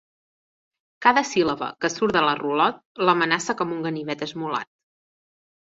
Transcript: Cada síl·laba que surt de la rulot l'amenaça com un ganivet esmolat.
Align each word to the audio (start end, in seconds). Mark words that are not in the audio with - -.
Cada 1.05 1.23
síl·laba 1.31 1.67
que 1.85 1.91
surt 1.97 2.17
de 2.17 2.25
la 2.29 2.33
rulot 2.41 2.81
l'amenaça 3.09 3.57
com 3.61 3.77
un 3.79 3.87
ganivet 3.89 4.25
esmolat. 4.29 4.73